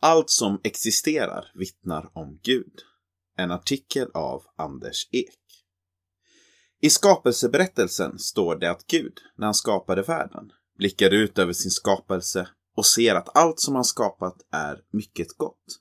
[0.00, 2.72] Allt som existerar vittnar om Gud.
[3.36, 5.34] En artikel av Anders Ek.
[6.80, 12.48] I skapelseberättelsen står det att Gud, när han skapade världen, blickar ut över sin skapelse
[12.76, 15.80] och ser att allt som han skapat är mycket gott.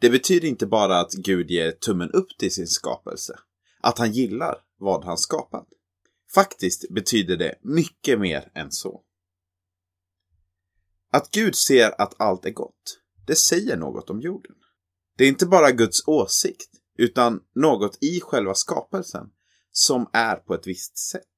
[0.00, 3.38] Det betyder inte bara att Gud ger tummen upp till sin skapelse,
[3.80, 5.68] att han gillar vad han skapat.
[6.34, 9.02] Faktiskt betyder det mycket mer än så.
[11.14, 14.54] Att Gud ser att allt är gott, det säger något om jorden.
[15.16, 19.26] Det är inte bara Guds åsikt, utan något i själva skapelsen
[19.70, 21.36] som är på ett visst sätt.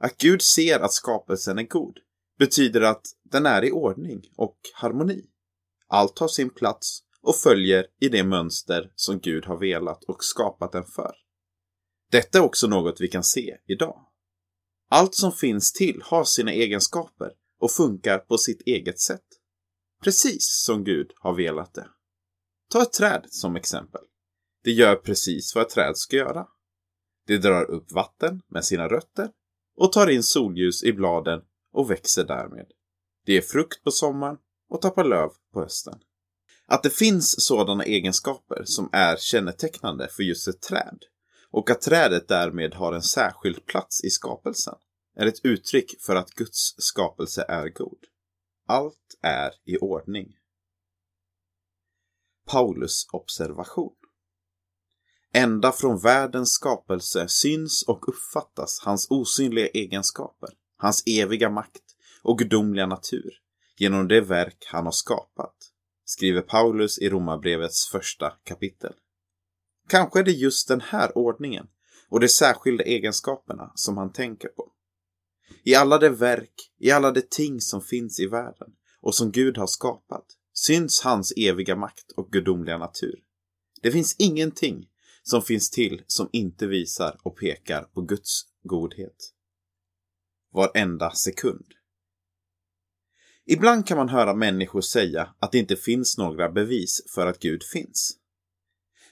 [0.00, 1.98] Att Gud ser att skapelsen är god
[2.38, 5.24] betyder att den är i ordning och harmoni.
[5.88, 10.72] Allt har sin plats och följer i det mönster som Gud har velat och skapat
[10.72, 11.12] den för.
[12.10, 14.06] Detta är också något vi kan se idag.
[14.88, 19.24] Allt som finns till har sina egenskaper och funkar på sitt eget sätt.
[20.02, 21.88] Precis som Gud har velat det.
[22.70, 24.02] Ta ett träd som exempel.
[24.64, 26.46] Det gör precis vad ett träd ska göra.
[27.26, 29.30] Det drar upp vatten med sina rötter
[29.76, 31.40] och tar in solljus i bladen
[31.72, 32.66] och växer därmed.
[33.26, 34.36] Det ger frukt på sommaren
[34.68, 35.98] och tappar löv på hösten.
[36.66, 40.98] Att det finns sådana egenskaper som är kännetecknande för just ett träd
[41.50, 44.74] och att trädet därmed har en särskild plats i skapelsen
[45.16, 47.98] är ett uttryck för att Guds skapelse är god.
[48.66, 50.36] Allt är i ordning.
[52.46, 53.94] Paulus observation
[55.32, 61.82] Ända från världens skapelse syns och uppfattas hans osynliga egenskaper, hans eviga makt
[62.22, 63.40] och gudomliga natur
[63.76, 65.56] genom det verk han har skapat,
[66.04, 68.92] skriver Paulus i Romarbrevets första kapitel.
[69.88, 71.66] Kanske är det just den här ordningen
[72.08, 74.72] och de särskilda egenskaperna som han tänker på.
[75.62, 78.68] I alla de verk, i alla de ting som finns i världen
[79.00, 83.22] och som Gud har skapat syns hans eviga makt och gudomliga natur.
[83.82, 84.88] Det finns ingenting
[85.22, 89.32] som finns till som inte visar och pekar på Guds godhet.
[90.52, 91.66] Varenda sekund.
[93.46, 97.62] Ibland kan man höra människor säga att det inte finns några bevis för att Gud
[97.72, 98.16] finns.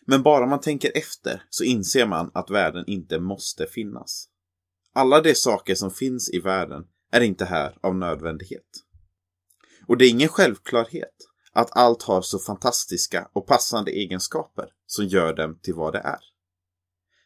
[0.06, 4.28] Men bara man tänker efter så inser man att världen inte måste finnas.
[4.96, 8.66] Alla de saker som finns i världen är inte här av nödvändighet.
[9.86, 11.14] Och det är ingen självklarhet
[11.52, 16.20] att allt har så fantastiska och passande egenskaper som gör dem till vad det är.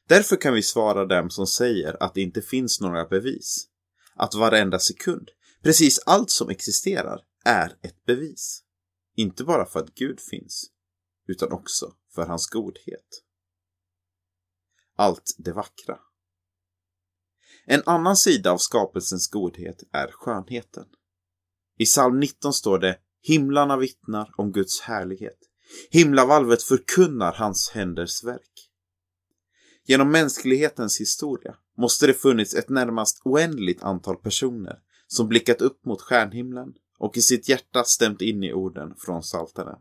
[0.09, 3.69] Därför kan vi svara dem som säger att det inte finns några bevis.
[4.15, 5.31] Att varenda sekund,
[5.63, 8.63] precis allt som existerar, är ett bevis.
[9.17, 10.71] Inte bara för att Gud finns,
[11.27, 13.23] utan också för hans godhet.
[14.97, 15.99] Allt det vackra.
[17.71, 20.85] En annan sida av skapelsens godhet är skönheten.
[21.79, 25.39] I psalm 19 står det Himlarna vittnar om Guds härlighet.
[25.91, 28.71] Himlavalvet förkunnar hans händers verk.
[29.87, 36.03] Genom mänsklighetens historia måste det funnits ett närmast oändligt antal personer som blickat upp mot
[36.03, 39.79] stjärnhimlen och i sitt hjärta stämt in i orden från Psaltaren.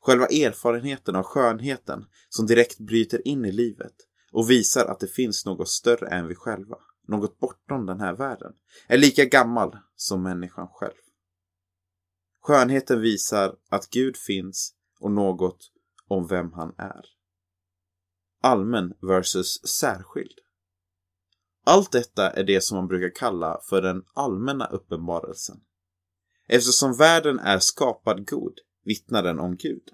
[0.00, 5.46] Själva erfarenheten av skönheten som direkt bryter in i livet och visar att det finns
[5.46, 8.52] något större än vi själva, något bortom den här världen,
[8.86, 10.94] är lika gammal som människan själv.
[12.40, 15.72] Skönheten visar att Gud finns och något
[16.08, 17.04] om vem han är.
[18.42, 20.38] Allmän versus särskild.
[21.64, 25.60] Allt detta är det som man brukar kalla för den allmänna uppenbarelsen.
[26.46, 29.90] Eftersom världen är skapad god vittnar den om Gud.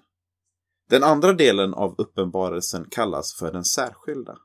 [0.89, 4.37] Den andra delen av uppenbarelsen kallas för den särskilda.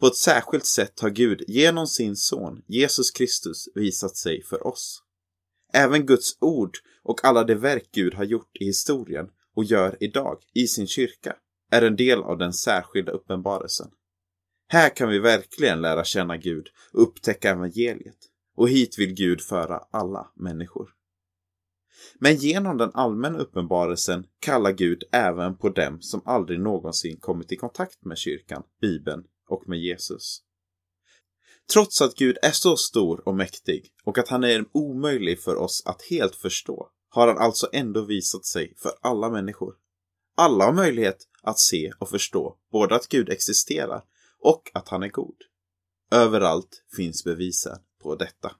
[0.00, 5.02] På ett särskilt sätt har Gud genom sin son Jesus Kristus visat sig för oss.
[5.72, 10.38] Även Guds ord och alla de verk Gud har gjort i historien och gör idag
[10.54, 11.36] i sin kyrka
[11.70, 13.90] är en del av den särskilda uppenbarelsen.
[14.68, 18.18] Här kan vi verkligen lära känna Gud och upptäcka evangeliet.
[18.56, 20.99] Och hit vill Gud föra alla människor.
[22.18, 27.56] Men genom den allmänna uppenbarelsen kallar Gud även på dem som aldrig någonsin kommit i
[27.56, 30.42] kontakt med kyrkan, Bibeln och med Jesus.
[31.72, 35.82] Trots att Gud är så stor och mäktig och att han är omöjlig för oss
[35.86, 39.74] att helt förstå har han alltså ändå visat sig för alla människor.
[40.36, 44.02] Alla har möjlighet att se och förstå både att Gud existerar
[44.38, 45.36] och att han är god.
[46.12, 48.52] Överallt finns bevisen på detta.